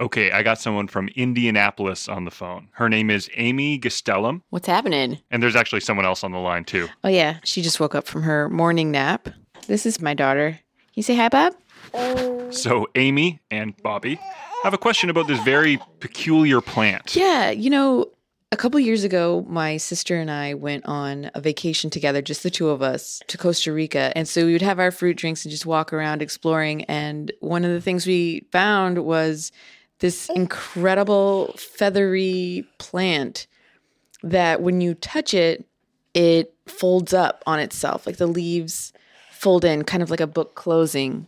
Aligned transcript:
Okay, 0.00 0.30
I 0.30 0.44
got 0.44 0.60
someone 0.60 0.86
from 0.86 1.08
Indianapolis 1.16 2.08
on 2.08 2.24
the 2.24 2.30
phone. 2.30 2.68
Her 2.72 2.88
name 2.88 3.10
is 3.10 3.28
Amy 3.34 3.80
Gastelum, 3.80 4.42
What's 4.50 4.68
happening? 4.68 5.18
and 5.32 5.42
there's 5.42 5.56
actually 5.56 5.80
someone 5.80 6.06
else 6.06 6.22
on 6.22 6.30
the 6.30 6.38
line 6.38 6.64
too. 6.64 6.88
Oh, 7.02 7.08
yeah. 7.08 7.38
She 7.44 7.62
just 7.62 7.80
woke 7.80 7.96
up 7.96 8.06
from 8.06 8.22
her 8.22 8.48
morning 8.48 8.92
nap. 8.92 9.28
This 9.66 9.84
is 9.86 10.00
my 10.00 10.14
daughter. 10.14 10.60
You 10.94 11.02
say 11.02 11.16
hi, 11.16 11.28
Bob? 11.28 11.54
So, 12.52 12.86
Amy 12.94 13.40
and 13.50 13.76
Bobby 13.82 14.20
have 14.62 14.72
a 14.74 14.78
question 14.78 15.10
about 15.10 15.26
this 15.26 15.40
very 15.42 15.78
peculiar 15.98 16.60
plant. 16.60 17.16
Yeah. 17.16 17.50
You 17.50 17.70
know, 17.70 18.06
a 18.52 18.56
couple 18.56 18.78
years 18.78 19.02
ago, 19.04 19.44
my 19.48 19.78
sister 19.78 20.16
and 20.16 20.30
I 20.30 20.54
went 20.54 20.86
on 20.86 21.30
a 21.34 21.40
vacation 21.40 21.90
together, 21.90 22.22
just 22.22 22.42
the 22.44 22.50
two 22.50 22.68
of 22.68 22.82
us, 22.82 23.20
to 23.26 23.36
Costa 23.36 23.72
Rica. 23.72 24.12
And 24.16 24.28
so 24.28 24.46
we 24.46 24.52
would 24.52 24.62
have 24.62 24.78
our 24.78 24.90
fruit 24.92 25.16
drinks 25.16 25.44
and 25.44 25.50
just 25.50 25.66
walk 25.66 25.92
around 25.92 26.22
exploring. 26.22 26.84
And 26.84 27.32
one 27.40 27.64
of 27.64 27.72
the 27.72 27.80
things 27.80 28.06
we 28.06 28.46
found 28.52 29.04
was 29.04 29.50
this 30.00 30.28
incredible 30.34 31.54
feathery 31.56 32.66
plant 32.78 33.46
that 34.22 34.62
when 34.62 34.80
you 34.80 34.94
touch 34.94 35.34
it, 35.34 35.64
it 36.14 36.54
folds 36.66 37.12
up 37.12 37.42
on 37.46 37.58
itself, 37.58 38.06
like 38.06 38.16
the 38.16 38.26
leaves 38.26 38.92
fold 39.32 39.64
in, 39.64 39.84
kind 39.84 40.02
of 40.02 40.10
like 40.10 40.20
a 40.20 40.26
book 40.26 40.54
closing. 40.54 41.26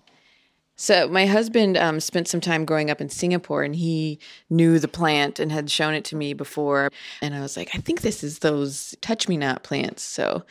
So 0.77 1.07
my 1.09 1.27
husband 1.27 1.77
um, 1.77 2.01
spent 2.01 2.27
some 2.27 2.41
time 2.41 2.65
growing 2.65 2.91
up 2.91 3.01
in 3.01 3.11
Singapore, 3.11 3.63
and 3.63 3.77
he 3.77 4.19
knew 4.49 4.79
the 4.79 4.89
plant 4.89 5.39
and 5.39 5.53
had 5.53 5.71
shown 5.71 5.95
it 5.95 6.05
to 6.07 6.17
me 6.17 6.33
before. 6.33 6.91
And 7.21 7.35
I 7.35 7.41
was 7.41 7.57
like, 7.57 7.71
I 7.75 7.79
think 7.79 8.01
this 8.01 8.25
is 8.25 8.39
those 8.39 8.97
touch 9.01 9.29
me 9.29 9.37
not 9.37 9.63
plants. 9.63 10.03
So 10.03 10.45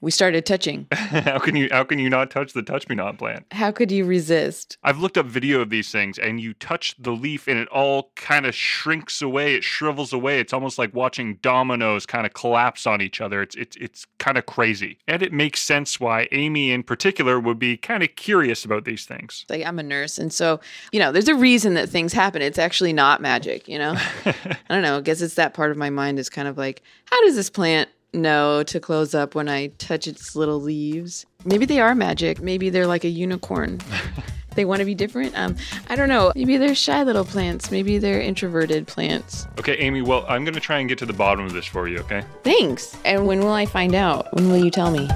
we 0.00 0.10
started 0.10 0.46
touching. 0.46 0.86
how 0.92 1.38
can 1.38 1.56
you 1.56 1.68
how 1.70 1.84
can 1.84 1.98
you 1.98 2.08
not 2.08 2.30
touch 2.30 2.52
the 2.52 2.62
touch 2.62 2.88
me 2.88 2.96
not 2.96 3.18
plant? 3.18 3.46
How 3.52 3.70
could 3.70 3.92
you 3.92 4.04
resist? 4.04 4.78
I've 4.82 4.98
looked 4.98 5.18
up 5.18 5.26
video 5.26 5.60
of 5.60 5.70
these 5.70 5.90
things 5.90 6.18
and 6.18 6.40
you 6.40 6.54
touch 6.54 6.94
the 6.98 7.10
leaf 7.12 7.46
and 7.46 7.58
it 7.58 7.68
all 7.68 8.10
kind 8.16 8.46
of 8.46 8.54
shrinks 8.54 9.20
away, 9.20 9.54
it 9.54 9.64
shrivels 9.64 10.12
away. 10.12 10.40
It's 10.40 10.52
almost 10.52 10.78
like 10.78 10.94
watching 10.94 11.36
dominoes 11.42 12.06
kind 12.06 12.24
of 12.24 12.32
collapse 12.32 12.86
on 12.86 13.00
each 13.02 13.20
other. 13.20 13.42
It's 13.42 13.54
it's 13.56 13.76
it's 13.76 14.06
kind 14.18 14.38
of 14.38 14.46
crazy. 14.46 14.98
And 15.06 15.22
it 15.22 15.32
makes 15.32 15.62
sense 15.62 16.00
why 16.00 16.28
Amy 16.32 16.70
in 16.70 16.82
particular 16.82 17.38
would 17.38 17.58
be 17.58 17.76
kind 17.76 18.02
of 18.02 18.14
curious 18.16 18.64
about 18.64 18.84
these 18.84 19.04
things. 19.04 19.44
Like 19.48 19.64
I'm 19.66 19.78
a 19.78 19.82
nurse, 19.82 20.18
and 20.18 20.32
so 20.32 20.60
you 20.92 20.98
know, 20.98 21.12
there's 21.12 21.28
a 21.28 21.34
reason 21.34 21.74
that 21.74 21.88
things 21.88 22.12
happen. 22.12 22.42
It's 22.42 22.58
actually 22.58 22.92
not 22.92 23.20
magic. 23.20 23.68
You 23.68 23.78
know, 23.78 23.94
I 24.24 24.34
don't 24.68 24.82
know. 24.82 24.98
I 24.98 25.00
guess 25.02 25.20
it's 25.20 25.34
that 25.34 25.52
part 25.52 25.70
of 25.70 25.76
my 25.76 25.90
mind 25.90 26.18
is 26.18 26.30
kind 26.30 26.48
of 26.48 26.56
like, 26.56 26.82
how 27.04 27.20
does 27.24 27.36
this 27.36 27.50
plant 27.50 27.90
know 28.12 28.62
to 28.64 28.80
close 28.80 29.14
up 29.14 29.34
when 29.34 29.48
I 29.48 29.68
touch 29.78 30.06
its 30.06 30.34
little 30.36 30.60
leaves? 30.60 31.26
Maybe 31.44 31.66
they 31.66 31.80
are 31.80 31.94
magic. 31.94 32.40
Maybe 32.40 32.70
they're 32.70 32.86
like 32.86 33.04
a 33.04 33.08
unicorn. 33.08 33.80
they 34.54 34.64
want 34.64 34.80
to 34.80 34.84
be 34.84 34.94
different. 34.94 35.36
Um, 35.38 35.56
I 35.88 35.96
don't 35.96 36.08
know. 36.08 36.32
Maybe 36.34 36.56
they're 36.56 36.74
shy 36.74 37.02
little 37.02 37.24
plants. 37.24 37.70
Maybe 37.70 37.98
they're 37.98 38.20
introverted 38.20 38.86
plants. 38.86 39.46
Okay, 39.58 39.76
Amy, 39.78 40.02
well, 40.02 40.24
I'm 40.28 40.44
going 40.44 40.54
to 40.54 40.60
try 40.60 40.78
and 40.78 40.88
get 40.88 40.98
to 40.98 41.06
the 41.06 41.12
bottom 41.12 41.44
of 41.44 41.52
this 41.52 41.66
for 41.66 41.88
you, 41.88 41.98
okay? 42.00 42.22
Thanks. 42.42 42.96
And 43.04 43.26
when 43.26 43.40
will 43.40 43.52
I 43.52 43.66
find 43.66 43.94
out? 43.94 44.32
When 44.34 44.48
will 44.48 44.62
you 44.62 44.70
tell 44.70 44.90
me? 44.90 45.08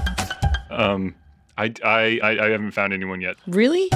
Um 0.69 1.15
I 1.57 1.73
I 1.83 2.19
I 2.21 2.45
I 2.45 2.49
haven't 2.49 2.71
found 2.71 2.91
anyone 2.91 3.21
yet. 3.21 3.37
Really? 3.47 3.89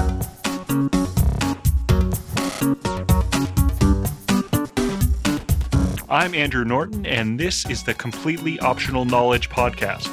I'm 6.10 6.34
Andrew 6.34 6.64
Norton, 6.64 7.06
and 7.06 7.38
this 7.38 7.64
is 7.70 7.84
the 7.84 7.94
Completely 7.94 8.58
Optional 8.58 9.04
Knowledge 9.04 9.48
Podcast, 9.48 10.08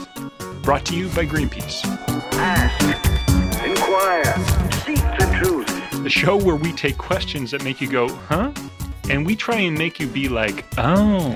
brought 0.62 0.86
to 0.86 0.96
you 0.96 1.08
by 1.10 1.26
Greenpeace, 1.26 1.84
Ask, 2.34 2.84
inquire, 3.66 4.24
seek 4.86 5.02
the 5.18 5.40
truth. 5.42 6.04
the 6.04 6.10
show 6.12 6.38
where 6.38 6.56
we 6.56 6.72
take 6.72 7.00
questions 7.00 7.50
that 7.50 7.64
make 7.64 7.82
you 7.82 7.90
go, 7.90 8.10
huh? 8.10 8.52
And 9.10 9.26
we 9.26 9.36
try 9.36 9.56
and 9.56 9.76
make 9.76 10.00
you 10.00 10.06
be 10.06 10.30
like, 10.30 10.66
oh. 10.78 11.36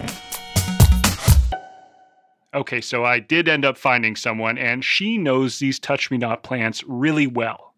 Okay, 2.53 2.81
so 2.81 3.03
I 3.03 3.17
did 3.17 3.47
end 3.47 3.65
up 3.65 3.79
finding 3.79 4.15
someone, 4.15 4.59
and 4.59 4.85
she 4.85 5.17
knows 5.17 5.57
these 5.57 5.79
touch 5.79 6.11
me 6.11 6.17
not 6.17 6.43
plants 6.43 6.83
really 6.83 7.25
well. 7.25 7.70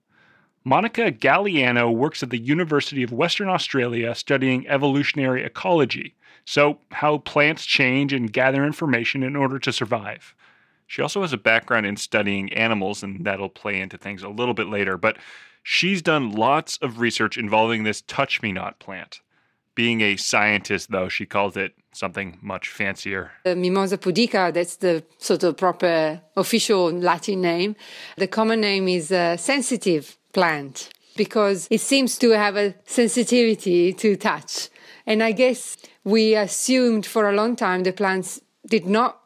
Monica 0.66 1.12
Gagliano 1.12 1.94
works 1.94 2.24
at 2.24 2.29
the 2.29 2.38
University 2.38 3.03
of 3.03 3.12
Western 3.12 3.50
Australia 3.50 4.16
studying 4.16 4.66
evolutionary 4.68 5.44
ecology, 5.44 6.16
so 6.46 6.79
how 6.91 7.18
plants 7.18 7.66
change 7.66 8.13
and 8.13 8.31
gather 8.31 8.66
information 8.66 9.24
in 9.24 9.35
order 9.35 9.59
to 9.59 9.74
survive. 9.74 10.34
She 10.88 11.01
also 11.01 11.22
has 11.22 11.34
a 11.34 11.38
background 11.38 11.85
in 11.85 11.97
studying 11.97 12.53
animals, 12.53 13.03
and 13.03 13.25
that'll 13.25 13.50
play 13.50 13.81
into 13.81 13.97
things 13.97 14.24
a 14.24 14.29
little 14.29 14.53
bit 14.53 14.68
later, 14.68 14.97
but 14.97 15.18
she's 15.63 16.01
done 16.01 16.31
lots 16.31 16.78
of 16.78 17.00
research 17.00 17.38
involving 17.38 17.84
this 17.84 18.01
touch 18.01 18.41
me 18.41 18.53
not 18.53 18.80
plant. 18.80 19.19
Being 19.75 20.01
a 20.01 20.16
scientist, 20.18 20.91
though, 20.91 21.09
she 21.09 21.25
calls 21.25 21.57
it 21.57 21.74
something 21.94 22.38
much 22.41 22.69
fancier. 22.69 23.31
The 23.44 23.56
Mimosa 23.56 23.97
pudica, 23.97 24.53
that's 24.53 24.75
the 24.78 25.03
sort 25.18 25.44
of 25.44 25.57
proper 25.57 26.22
official 26.38 26.91
Latin 26.91 27.41
name. 27.41 27.75
The 28.16 28.28
common 28.28 28.62
name 28.62 28.88
is 28.88 29.12
a 29.12 29.35
sensitive 29.38 30.16
plant 30.33 30.89
because 31.16 31.67
it 31.69 31.81
seems 31.81 32.17
to 32.17 32.31
have 32.31 32.57
a 32.57 32.75
sensitivity 32.85 33.94
to 33.94 34.16
touch. 34.16 34.69
And 35.05 35.21
I 35.21 35.31
guess 35.31 35.77
we 36.03 36.35
assumed 36.35 37.05
for 37.05 37.29
a 37.29 37.35
long 37.35 37.55
time 37.55 37.83
the 37.83 37.94
plants 37.94 38.41
did 38.67 38.85
not 38.85 39.22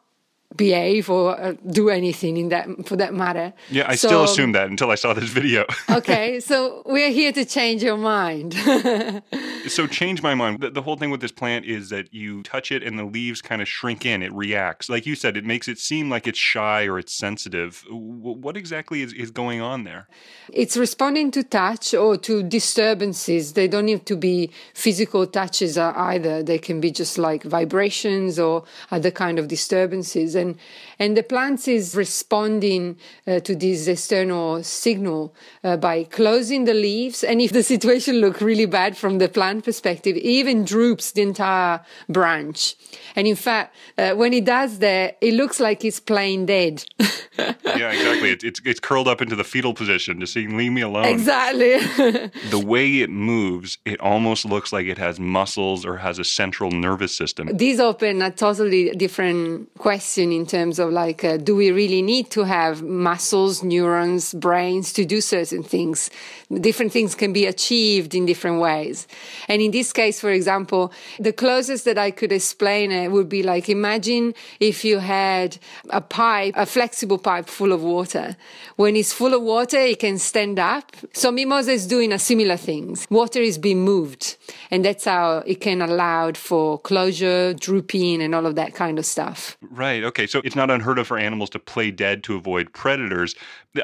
behave 0.56 1.10
or 1.10 1.38
uh, 1.38 1.54
do 1.70 1.88
anything 1.90 2.36
in 2.36 2.48
that 2.48 2.66
for 2.86 2.96
that 2.96 3.12
matter. 3.14 3.52
Yeah, 3.70 3.84
I 3.86 3.94
So- 3.96 4.08
still 4.08 4.24
assumed 4.24 4.54
that 4.54 4.68
until 4.70 4.90
I 4.90 4.94
saw 4.94 5.12
this 5.14 5.28
video. 5.30 5.64
okay, 5.90 6.40
so 6.40 6.82
we're 6.86 7.10
here 7.10 7.32
to 7.32 7.44
change 7.44 7.82
your 7.82 7.98
mind. 7.98 8.54
so 9.68 9.86
change 9.86 10.22
my 10.22 10.34
mind. 10.34 10.60
The, 10.60 10.70
the 10.70 10.82
whole 10.82 10.96
thing 10.96 11.10
with 11.10 11.20
this 11.20 11.32
plant 11.32 11.66
is 11.66 11.90
that 11.90 12.12
you 12.14 12.42
touch 12.42 12.72
it 12.72 12.82
and 12.82 12.98
the 12.98 13.04
leaves 13.04 13.42
kind 13.42 13.60
of 13.60 13.68
shrink 13.68 14.06
in. 14.06 14.22
It 14.22 14.32
reacts. 14.32 14.88
Like 14.88 15.04
you 15.06 15.14
said, 15.14 15.36
it 15.36 15.44
makes 15.44 15.68
it 15.68 15.78
seem 15.78 16.08
like 16.08 16.26
it's 16.26 16.38
shy 16.38 16.86
or 16.86 16.98
it's 16.98 17.12
sensitive. 17.12 17.84
W- 17.88 18.38
what 18.38 18.56
exactly 18.56 19.02
is, 19.02 19.12
is 19.12 19.30
going 19.30 19.60
on 19.60 19.84
there? 19.84 20.08
It's 20.52 20.76
responding 20.76 21.30
to 21.32 21.42
touch 21.42 21.92
or 21.94 22.16
to 22.18 22.42
disturbances. 22.42 23.52
They 23.52 23.68
don't 23.68 23.84
need 23.86 24.06
to 24.06 24.16
be 24.16 24.50
physical 24.74 25.26
touches 25.26 25.76
uh, 25.76 25.92
either. 25.94 26.42
They 26.42 26.58
can 26.58 26.80
be 26.80 26.90
just 26.90 27.18
like 27.18 27.42
vibrations 27.42 28.38
or 28.38 28.64
other 28.90 29.10
kind 29.10 29.38
of 29.38 29.48
disturbances. 29.48 30.34
And 30.38 30.56
and 30.98 31.16
the 31.16 31.22
plant 31.22 31.68
is 31.68 31.94
responding 31.94 32.96
uh, 33.26 33.40
to 33.40 33.54
this 33.54 33.86
external 33.86 34.62
signal 34.62 35.34
uh, 35.62 35.76
by 35.76 36.04
closing 36.04 36.64
the 36.64 36.74
leaves. 36.74 37.22
And 37.22 37.40
if 37.40 37.52
the 37.52 37.62
situation 37.74 38.16
look 38.16 38.40
really 38.40 38.66
bad 38.66 38.96
from 38.96 39.18
the 39.18 39.28
plant 39.28 39.64
perspective, 39.64 40.16
it 40.16 40.24
even 40.24 40.64
droops 40.64 41.12
the 41.12 41.22
entire 41.22 41.80
branch. 42.08 42.74
And 43.14 43.26
in 43.26 43.36
fact, 43.36 43.76
uh, 43.96 44.12
when 44.14 44.32
it 44.32 44.44
does 44.44 44.78
that, 44.78 45.18
it 45.20 45.34
looks 45.34 45.60
like 45.60 45.84
it's 45.84 46.00
plain 46.00 46.46
dead. 46.46 46.84
yeah, 47.38 47.90
exactly. 47.92 48.30
It's, 48.30 48.44
it's 48.44 48.60
it's 48.64 48.80
curled 48.80 49.08
up 49.08 49.22
into 49.22 49.36
the 49.36 49.44
fetal 49.44 49.74
position, 49.74 50.20
just 50.20 50.32
saying, 50.32 50.56
"Leave 50.56 50.72
me 50.72 50.82
alone." 50.82 51.04
exactly. 51.04 51.78
The 52.50 52.58
way 52.64 53.00
it 53.00 53.10
moves, 53.10 53.78
it 53.84 54.00
almost 54.00 54.44
looks 54.44 54.72
like 54.72 54.86
it 54.86 54.98
has 54.98 55.20
muscles 55.20 55.84
or 55.84 55.96
has 55.98 56.18
a 56.18 56.24
central 56.24 56.70
nervous 56.70 57.16
system. 57.16 57.56
These 57.56 57.80
open 57.80 58.22
a 58.22 58.30
totally 58.30 58.90
different 58.90 59.72
question 59.78 60.27
in 60.32 60.46
terms 60.46 60.78
of 60.78 60.90
like, 60.90 61.24
uh, 61.24 61.36
do 61.36 61.56
we 61.56 61.70
really 61.70 62.02
need 62.02 62.30
to 62.30 62.44
have 62.44 62.82
muscles, 62.82 63.62
neurons, 63.62 64.34
brains 64.34 64.92
to 64.94 65.04
do 65.04 65.20
certain 65.20 65.62
things? 65.62 66.10
Different 66.52 66.92
things 66.92 67.14
can 67.14 67.32
be 67.32 67.46
achieved 67.46 68.14
in 68.14 68.26
different 68.26 68.60
ways. 68.60 69.06
And 69.48 69.60
in 69.62 69.70
this 69.70 69.92
case, 69.92 70.20
for 70.20 70.30
example, 70.30 70.92
the 71.18 71.32
closest 71.32 71.84
that 71.84 71.98
I 71.98 72.10
could 72.10 72.32
explain 72.32 72.90
it 72.90 73.10
would 73.10 73.28
be 73.28 73.42
like, 73.42 73.68
imagine 73.68 74.34
if 74.60 74.84
you 74.84 74.98
had 74.98 75.58
a 75.90 76.00
pipe, 76.00 76.54
a 76.56 76.66
flexible 76.66 77.18
pipe 77.18 77.48
full 77.48 77.72
of 77.72 77.82
water. 77.82 78.36
When 78.76 78.96
it's 78.96 79.12
full 79.12 79.34
of 79.34 79.42
water, 79.42 79.78
it 79.78 79.98
can 79.98 80.18
stand 80.18 80.58
up. 80.58 80.96
So 81.12 81.30
Mimosa 81.30 81.72
is 81.72 81.86
doing 81.86 82.12
a 82.12 82.18
similar 82.18 82.56
things. 82.56 83.06
Water 83.10 83.40
is 83.40 83.58
being 83.58 83.84
moved. 83.84 84.36
And 84.70 84.84
that's 84.84 85.04
how 85.04 85.38
it 85.46 85.60
can 85.60 85.82
allow 85.82 86.32
for 86.32 86.78
closure, 86.78 87.54
drooping, 87.54 88.22
and 88.22 88.34
all 88.34 88.46
of 88.46 88.54
that 88.56 88.74
kind 88.74 88.98
of 88.98 89.06
stuff. 89.06 89.56
Right. 89.70 90.02
Okay. 90.02 90.17
So 90.26 90.40
it's 90.44 90.56
not 90.56 90.70
unheard 90.70 90.98
of 90.98 91.06
for 91.06 91.18
animals 91.18 91.50
to 91.50 91.58
play 91.58 91.90
dead 91.90 92.22
to 92.24 92.36
avoid 92.36 92.72
predators. 92.72 93.34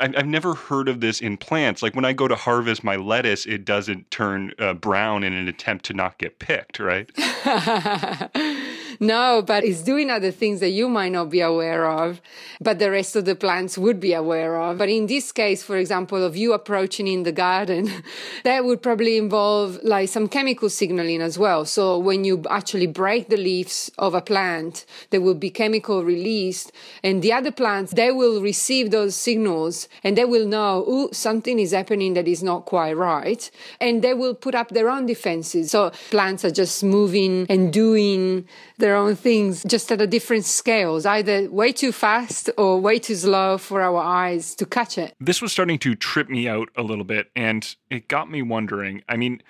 I- 0.01 0.13
I've 0.17 0.27
never 0.27 0.55
heard 0.55 0.89
of 0.89 1.01
this 1.01 1.21
in 1.21 1.37
plants. 1.37 1.83
Like 1.83 1.95
when 1.95 2.05
I 2.05 2.13
go 2.13 2.29
to 2.29 2.37
harvest 2.37 2.85
my 2.85 2.97
lettuce, 2.97 3.47
it 3.47 3.65
doesn't 3.65 4.11
turn 4.11 4.53
uh, 4.59 4.75
brown 4.75 5.25
in 5.25 5.33
an 5.33 5.49
attempt 5.49 5.85
to 5.87 5.95
not 5.95 6.19
get 6.19 6.39
picked, 6.39 6.79
right? 6.79 7.11
no, 9.01 9.43
but 9.43 9.65
it's 9.65 9.83
doing 9.83 10.11
other 10.11 10.31
things 10.31 10.61
that 10.61 10.71
you 10.71 10.89
might 10.89 11.13
not 11.13 11.31
be 11.31 11.41
aware 11.41 11.87
of, 11.87 12.21
but 12.61 12.79
the 12.79 12.91
rest 12.91 13.17
of 13.17 13.25
the 13.25 13.35
plants 13.35 13.77
would 13.79 14.01
be 14.01 14.13
aware 14.13 14.61
of. 14.61 14.79
But 14.79 14.89
in 14.89 15.07
this 15.07 15.33
case, 15.33 15.63
for 15.63 15.77
example, 15.77 16.23
of 16.23 16.37
you 16.37 16.53
approaching 16.53 17.07
in 17.07 17.23
the 17.23 17.33
garden, 17.33 17.91
that 18.45 18.65
would 18.65 18.83
probably 18.83 19.17
involve 19.17 19.79
like 19.83 20.09
some 20.09 20.29
chemical 20.29 20.71
signaling 20.71 21.21
as 21.21 21.39
well. 21.39 21.65
So 21.65 21.99
when 21.99 22.25
you 22.25 22.43
actually 22.51 22.87
break 22.87 23.29
the 23.29 23.37
leaves 23.37 23.91
of 23.99 24.15
a 24.15 24.21
plant, 24.21 24.85
there 25.11 25.21
will 25.21 25.35
be 25.35 25.51
chemical 25.51 26.05
released 26.05 26.73
and 27.03 27.23
the 27.23 27.33
other 27.33 27.51
plants, 27.51 27.93
they 27.93 28.11
will 28.11 28.41
receive 28.41 28.91
those 28.91 29.15
signals 29.15 29.89
and 30.03 30.17
they 30.17 30.25
will 30.25 30.47
know, 30.47 30.85
oh, 30.87 31.11
something 31.13 31.59
is 31.59 31.73
happening 31.73 32.15
that 32.15 32.29
is 32.29 32.43
not 32.43 32.65
quite 32.65 32.97
right. 32.97 33.51
And 33.81 34.03
they 34.03 34.15
will 34.15 34.35
put 34.35 34.55
up 34.55 34.71
their 34.71 34.89
own 34.89 35.07
defenses. 35.07 35.71
So 35.71 35.91
plants 36.11 36.45
are 36.45 36.51
just 36.51 36.83
moving 36.85 37.47
and 37.49 37.73
doing 37.73 38.49
their 38.85 38.97
own 38.97 39.17
things 39.17 39.65
just 39.67 39.91
at 39.91 40.03
a 40.03 40.07
different 40.07 40.45
scales, 40.45 41.07
either 41.07 41.51
way 41.51 41.73
too 41.73 41.91
fast 41.91 42.51
or 42.59 42.79
way 42.79 42.99
too 42.99 43.15
slow 43.15 43.57
for 43.57 43.81
our 43.81 43.97
eyes 43.97 44.55
to 44.57 44.67
catch 44.67 44.99
it. 44.99 45.15
This 45.19 45.41
was 45.41 45.53
starting 45.53 45.79
to 45.79 45.95
trip 45.95 46.29
me 46.29 46.47
out 46.47 46.69
a 46.77 46.83
little 46.83 47.05
bit, 47.05 47.31
and 47.35 47.75
it 47.89 48.09
got 48.09 48.31
me 48.31 48.43
wondering. 48.43 49.03
I 49.09 49.17
mean, 49.17 49.43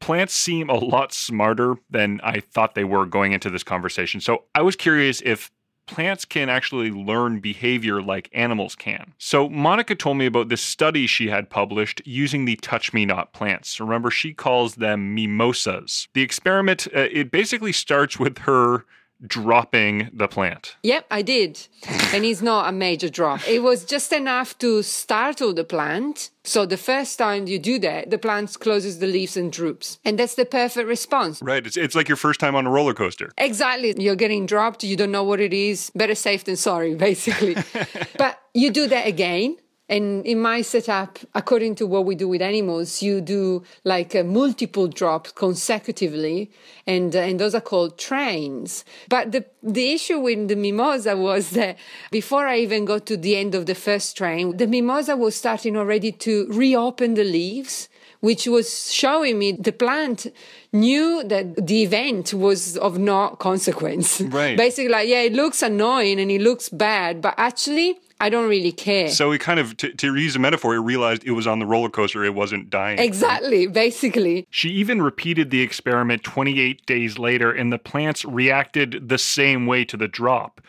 plants 0.00 0.34
seem 0.34 0.68
a 0.68 0.74
lot 0.74 1.12
smarter 1.12 1.76
than 1.88 2.20
I 2.24 2.40
thought 2.40 2.74
they 2.74 2.82
were 2.82 3.06
going 3.06 3.30
into 3.30 3.48
this 3.48 3.62
conversation. 3.62 4.20
So 4.20 4.42
I 4.56 4.62
was 4.62 4.74
curious 4.74 5.22
if 5.24 5.52
plants 5.90 6.24
can 6.24 6.48
actually 6.48 6.90
learn 6.90 7.40
behavior 7.40 8.00
like 8.00 8.30
animals 8.32 8.74
can. 8.74 9.12
So, 9.18 9.48
Monica 9.48 9.94
told 9.94 10.16
me 10.16 10.26
about 10.26 10.48
this 10.48 10.62
study 10.62 11.06
she 11.06 11.28
had 11.28 11.50
published 11.50 12.00
using 12.04 12.44
the 12.44 12.56
touch 12.56 12.92
me 12.92 13.04
not 13.04 13.32
plants. 13.32 13.80
Remember, 13.80 14.10
she 14.10 14.32
calls 14.32 14.76
them 14.76 15.14
mimosas. 15.14 16.08
The 16.14 16.22
experiment, 16.22 16.86
uh, 16.94 17.08
it 17.10 17.30
basically 17.30 17.72
starts 17.72 18.18
with 18.18 18.38
her 18.38 18.84
dropping 19.26 20.10
the 20.12 20.28
plant. 20.28 20.76
Yep, 20.82 21.06
I 21.10 21.22
did. 21.22 21.68
and 22.12 22.24
it's 22.24 22.42
not 22.42 22.68
a 22.68 22.72
major 22.72 23.08
drop. 23.08 23.46
It 23.46 23.62
was 23.62 23.84
just 23.84 24.12
enough 24.12 24.56
to 24.58 24.82
startle 24.82 25.52
the 25.52 25.64
plant. 25.64 26.30
So 26.44 26.64
the 26.64 26.76
first 26.76 27.18
time 27.18 27.46
you 27.46 27.58
do 27.58 27.78
that, 27.80 28.10
the 28.10 28.18
plant 28.18 28.58
closes 28.58 28.98
the 28.98 29.06
leaves 29.06 29.36
and 29.36 29.52
droops. 29.52 29.98
And 30.04 30.18
that's 30.18 30.34
the 30.34 30.46
perfect 30.46 30.88
response. 30.88 31.42
Right. 31.42 31.66
It's, 31.66 31.76
it's 31.76 31.94
like 31.94 32.08
your 32.08 32.16
first 32.16 32.40
time 32.40 32.54
on 32.54 32.66
a 32.66 32.70
roller 32.70 32.94
coaster. 32.94 33.30
Exactly. 33.36 33.94
You're 33.98 34.16
getting 34.16 34.46
dropped. 34.46 34.82
You 34.84 34.96
don't 34.96 35.12
know 35.12 35.24
what 35.24 35.40
it 35.40 35.52
is. 35.52 35.90
Better 35.94 36.14
safe 36.14 36.44
than 36.44 36.56
sorry, 36.56 36.94
basically. 36.94 37.56
but 38.18 38.40
you 38.54 38.70
do 38.70 38.86
that 38.88 39.06
again 39.06 39.56
and 39.90 40.24
in 40.24 40.40
my 40.40 40.62
setup, 40.62 41.18
according 41.34 41.74
to 41.74 41.86
what 41.86 42.06
we 42.06 42.14
do 42.14 42.28
with 42.28 42.40
animals, 42.40 43.02
you 43.02 43.20
do 43.20 43.64
like 43.82 44.14
a 44.14 44.22
multiple 44.22 44.86
drops 44.86 45.32
consecutively, 45.32 46.52
and 46.86 47.14
uh, 47.14 47.18
and 47.18 47.40
those 47.40 47.56
are 47.56 47.60
called 47.60 47.98
trains. 47.98 48.84
But 49.08 49.32
the 49.32 49.44
the 49.64 49.92
issue 49.92 50.20
with 50.20 50.46
the 50.46 50.54
mimosa 50.54 51.16
was 51.16 51.50
that 51.50 51.76
before 52.12 52.46
I 52.46 52.58
even 52.58 52.84
got 52.84 53.04
to 53.06 53.16
the 53.16 53.34
end 53.36 53.56
of 53.56 53.66
the 53.66 53.74
first 53.74 54.16
train, 54.16 54.56
the 54.56 54.68
mimosa 54.68 55.16
was 55.16 55.34
starting 55.34 55.76
already 55.76 56.12
to 56.12 56.46
reopen 56.48 57.14
the 57.14 57.24
leaves 57.24 57.88
which 58.20 58.46
was 58.46 58.92
showing 58.92 59.38
me 59.38 59.52
the 59.52 59.72
plant 59.72 60.26
knew 60.74 61.24
that 61.24 61.66
the 61.66 61.82
event 61.82 62.34
was 62.34 62.76
of 62.76 62.98
no 62.98 63.30
consequence. 63.40 64.20
Right. 64.20 64.58
Basically, 64.58 64.90
like, 64.90 65.08
yeah, 65.08 65.22
it 65.22 65.32
looks 65.32 65.62
annoying 65.62 66.20
and 66.20 66.30
it 66.30 66.42
looks 66.42 66.68
bad, 66.68 67.22
but 67.22 67.32
actually, 67.38 67.98
I 68.20 68.28
don't 68.28 68.48
really 68.48 68.72
care. 68.72 69.08
So 69.08 69.32
he 69.32 69.38
kind 69.38 69.58
of, 69.58 69.76
to, 69.78 69.92
to 69.94 70.14
use 70.14 70.36
a 70.36 70.38
metaphor, 70.38 70.74
he 70.74 70.78
realized 70.78 71.24
it 71.24 71.32
was 71.32 71.46
on 71.46 71.58
the 71.58 71.66
roller 71.66 71.88
coaster, 71.88 72.22
it 72.22 72.34
wasn't 72.34 72.68
dying. 72.68 72.98
Exactly, 72.98 73.66
basically. 73.66 74.46
She 74.50 74.68
even 74.70 75.00
repeated 75.00 75.50
the 75.50 75.62
experiment 75.62 76.22
28 76.22 76.84
days 76.84 77.18
later, 77.18 77.50
and 77.50 77.72
the 77.72 77.78
plants 77.78 78.24
reacted 78.24 79.08
the 79.08 79.18
same 79.18 79.66
way 79.66 79.86
to 79.86 79.96
the 79.96 80.06
drop. 80.06 80.60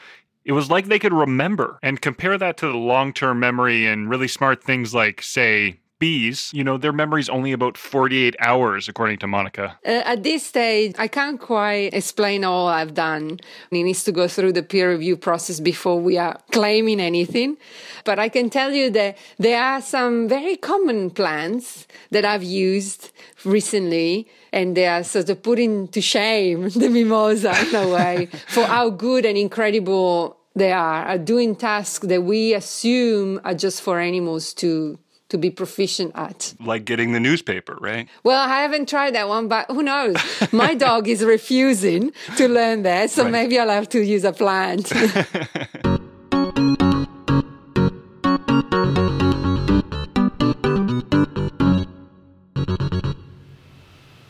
It 0.45 0.53
was 0.53 0.71
like 0.71 0.86
they 0.86 0.98
could 0.98 1.13
remember. 1.13 1.77
And 1.83 2.01
compare 2.01 2.38
that 2.38 2.56
to 2.57 2.68
the 2.68 2.77
long 2.77 3.12
term 3.12 3.39
memory 3.39 3.86
and 3.86 4.09
really 4.09 4.30
smart 4.30 4.63
things 4.63 4.94
like, 4.94 5.21
say, 5.21 5.80
bees, 6.01 6.50
you 6.51 6.63
know, 6.63 6.77
their 6.77 6.92
memory's 6.92 7.30
only 7.30 7.51
about 7.51 7.77
48 7.77 8.36
hours, 8.39 8.89
according 8.89 9.19
to 9.19 9.27
Monica. 9.27 9.77
Uh, 9.86 10.01
at 10.13 10.24
this 10.24 10.44
stage, 10.44 10.95
I 10.98 11.07
can't 11.07 11.39
quite 11.39 11.94
explain 11.94 12.44
all 12.44 12.68
I've 12.68 12.95
done. 12.95 13.39
It 13.69 13.83
needs 13.83 14.03
to 14.06 14.12
go 14.12 14.27
through 14.27 14.53
the 14.53 14.63
peer 14.63 14.89
review 14.92 15.15
process 15.15 15.59
before 15.59 16.01
we 16.01 16.18
are 16.18 16.42
claiming 16.51 17.00
anything. 17.00 17.56
But 18.03 18.18
I 18.18 18.30
can 18.30 18.50
tell 18.50 18.71
you 18.74 18.89
that 18.89 19.15
there 19.38 19.62
are 19.62 19.80
some 19.80 20.27
very 20.27 20.57
common 20.57 21.12
plants 21.12 21.88
that 22.09 22.25
I've 22.25 22.44
used 22.44 23.12
recently 23.45 24.27
and 24.51 24.75
they 24.75 24.88
are 24.88 25.03
sort 25.03 25.30
of 25.30 25.44
putting 25.44 25.88
to 25.89 26.01
shame 26.01 26.69
the 26.81 26.89
mimosa 26.89 27.53
in 27.69 27.75
a 27.75 27.88
way 27.88 28.25
for 28.48 28.63
how 28.63 28.89
good 28.89 29.24
and 29.24 29.38
incredible 29.38 30.38
they 30.56 30.71
are, 30.71 31.06
are 31.06 31.18
doing 31.19 31.56
tasks 31.56 32.07
that 32.07 32.24
we 32.24 32.56
assume 32.56 33.39
are 33.44 33.53
just 33.53 33.81
for 33.83 34.00
animals 34.00 34.53
to 34.56 34.98
to 35.31 35.37
be 35.37 35.49
proficient 35.49 36.11
at. 36.15 36.53
Like 36.59 36.85
getting 36.85 37.11
the 37.13 37.19
newspaper, 37.19 37.77
right? 37.81 38.07
Well, 38.23 38.39
I 38.39 38.61
haven't 38.61 38.87
tried 38.87 39.15
that 39.15 39.27
one, 39.27 39.47
but 39.47 39.65
who 39.71 39.81
knows? 39.81 40.15
My 40.51 40.75
dog 40.87 41.07
is 41.07 41.23
refusing 41.23 42.11
to 42.37 42.47
learn 42.47 42.83
that, 42.83 43.09
so 43.09 43.23
Right. 43.23 43.31
maybe 43.31 43.57
I'll 43.59 43.69
have 43.69 43.89
to 43.89 44.01
use 44.03 44.23
a 44.23 44.33
plant. 44.33 44.91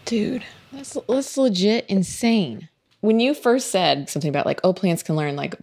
Dude, 0.06 0.44
that's 0.72 0.98
that's 1.08 1.38
legit 1.38 1.86
insane. 1.88 2.70
When 3.02 3.20
you 3.20 3.34
first 3.34 3.72
said 3.72 4.10
something 4.10 4.30
about 4.30 4.46
like, 4.46 4.60
oh, 4.64 4.74
plants 4.74 5.04
can 5.04 5.16
learn, 5.16 5.36
like 5.36 5.56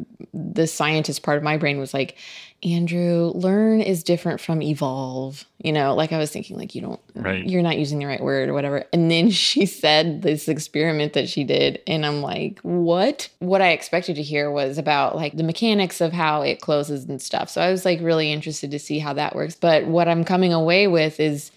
the 0.52 0.66
scientist 0.66 1.22
part 1.22 1.36
of 1.38 1.42
my 1.42 1.56
brain 1.56 1.78
was 1.78 1.92
like, 1.92 2.16
Andrew, 2.62 3.30
learn 3.34 3.80
is 3.80 4.02
different 4.02 4.40
from 4.40 4.62
evolve. 4.62 5.44
You 5.62 5.72
know, 5.72 5.94
like 5.94 6.12
I 6.12 6.18
was 6.18 6.30
thinking, 6.30 6.56
like, 6.56 6.74
you 6.74 6.80
don't, 6.80 7.00
Right. 7.14 7.44
you're 7.48 7.62
not 7.62 7.78
using 7.78 7.98
the 7.98 8.06
right 8.06 8.20
word 8.20 8.48
or 8.48 8.52
whatever. 8.54 8.84
And 8.92 9.10
then 9.10 9.30
she 9.46 9.64
said 9.66 10.22
this 10.22 10.48
experiment 10.48 11.12
that 11.12 11.28
she 11.28 11.44
did. 11.44 11.80
And 11.86 12.04
I'm 12.04 12.20
like, 12.20 12.58
what? 12.60 13.28
What 13.38 13.62
I 13.62 13.70
expected 13.70 14.16
to 14.16 14.22
hear 14.22 14.50
was 14.50 14.76
about 14.78 15.14
like 15.16 15.36
the 15.36 15.44
mechanics 15.44 16.00
of 16.00 16.12
how 16.12 16.42
it 16.42 16.60
closes 16.60 17.04
and 17.04 17.22
stuff. 17.22 17.48
So 17.48 17.60
I 17.60 17.70
was 17.70 17.84
like 17.84 18.00
really 18.00 18.32
interested 18.32 18.70
to 18.72 18.78
see 18.78 18.98
how 18.98 19.12
that 19.14 19.34
works. 19.36 19.54
But 19.54 19.86
what 19.86 20.08
I'm 20.08 20.24
coming 20.24 20.52
away 20.52 20.88
with 20.88 21.20
is 21.20 21.50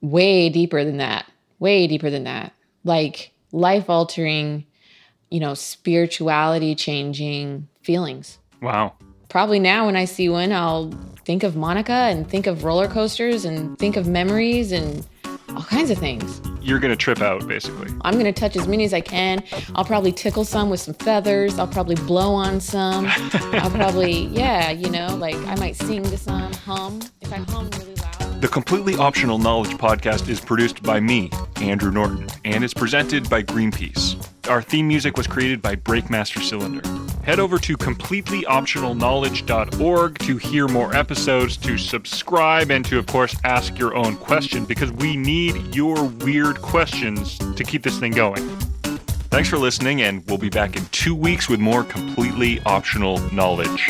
way 0.00 0.48
deeper 0.48 0.84
than 0.84 0.96
that, 0.96 1.26
way 1.58 1.86
deeper 1.86 2.10
than 2.10 2.24
that. 2.24 2.52
Like 2.84 3.32
life 3.52 3.88
altering, 3.90 4.64
you 5.32 5.40
know, 5.40 5.54
spirituality 5.54 6.74
changing 6.74 7.66
feelings. 7.82 8.38
Wow. 8.60 8.92
Probably 9.30 9.58
now 9.58 9.86
when 9.86 9.96
I 9.96 10.04
see 10.04 10.28
one, 10.28 10.52
I'll 10.52 10.92
think 11.24 11.42
of 11.42 11.56
Monica 11.56 11.92
and 11.92 12.28
think 12.28 12.46
of 12.46 12.64
roller 12.64 12.86
coasters 12.86 13.46
and 13.46 13.78
think 13.78 13.96
of 13.96 14.06
memories 14.06 14.72
and 14.72 15.06
all 15.56 15.62
kinds 15.62 15.90
of 15.90 15.96
things. 15.96 16.42
You're 16.60 16.78
going 16.78 16.90
to 16.90 16.96
trip 16.96 17.22
out, 17.22 17.48
basically. 17.48 17.90
I'm 18.02 18.14
going 18.14 18.26
to 18.26 18.32
touch 18.32 18.56
as 18.56 18.68
many 18.68 18.84
as 18.84 18.92
I 18.92 19.00
can. 19.00 19.42
I'll 19.74 19.86
probably 19.86 20.12
tickle 20.12 20.44
some 20.44 20.68
with 20.68 20.80
some 20.80 20.94
feathers. 20.94 21.58
I'll 21.58 21.66
probably 21.66 21.96
blow 21.96 22.34
on 22.34 22.60
some. 22.60 23.06
I'll 23.08 23.70
probably, 23.70 24.26
yeah, 24.26 24.70
you 24.70 24.90
know, 24.90 25.16
like 25.16 25.36
I 25.46 25.54
might 25.54 25.76
sing 25.76 26.02
to 26.02 26.18
some, 26.18 26.52
hum. 26.52 27.00
If 27.22 27.32
I 27.32 27.38
hum 27.38 27.70
really 27.78 27.94
loud. 27.94 28.42
The 28.42 28.48
Completely 28.48 28.96
Optional 28.96 29.38
Knowledge 29.38 29.72
podcast 29.78 30.28
is 30.28 30.40
produced 30.40 30.82
by 30.82 31.00
me, 31.00 31.30
Andrew 31.56 31.90
Norton, 31.90 32.28
and 32.44 32.62
is 32.62 32.74
presented 32.74 33.30
by 33.30 33.42
Greenpeace. 33.42 34.31
Our 34.48 34.60
theme 34.60 34.88
music 34.88 35.16
was 35.16 35.28
created 35.28 35.62
by 35.62 35.76
Breakmaster 35.76 36.42
Cylinder. 36.42 36.82
Head 37.22 37.38
over 37.38 37.60
to 37.60 37.76
completelyoptionalknowledge.org 37.76 40.18
to 40.18 40.36
hear 40.36 40.66
more 40.66 40.92
episodes, 40.96 41.56
to 41.58 41.78
subscribe, 41.78 42.72
and 42.72 42.84
to, 42.86 42.98
of 42.98 43.06
course, 43.06 43.36
ask 43.44 43.78
your 43.78 43.94
own 43.94 44.16
question 44.16 44.64
because 44.64 44.90
we 44.90 45.16
need 45.16 45.76
your 45.76 46.02
weird 46.04 46.60
questions 46.60 47.38
to 47.38 47.62
keep 47.62 47.84
this 47.84 48.00
thing 48.00 48.10
going. 48.12 48.44
Thanks 49.30 49.48
for 49.48 49.58
listening, 49.58 50.02
and 50.02 50.26
we'll 50.26 50.38
be 50.38 50.50
back 50.50 50.76
in 50.76 50.84
two 50.86 51.14
weeks 51.14 51.48
with 51.48 51.60
more 51.60 51.84
completely 51.84 52.60
optional 52.66 53.18
knowledge. 53.32 53.88